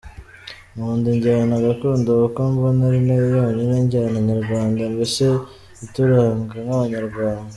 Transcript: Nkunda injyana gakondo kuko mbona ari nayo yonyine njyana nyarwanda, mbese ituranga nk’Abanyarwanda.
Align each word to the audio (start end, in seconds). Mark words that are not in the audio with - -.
Nkunda 0.73 1.07
injyana 1.15 1.55
gakondo 1.65 2.09
kuko 2.21 2.39
mbona 2.53 2.81
ari 2.89 2.99
nayo 3.05 3.25
yonyine 3.35 3.75
njyana 3.85 4.17
nyarwanda, 4.27 4.81
mbese 4.93 5.25
ituranga 5.85 6.55
nk’Abanyarwanda. 6.63 7.49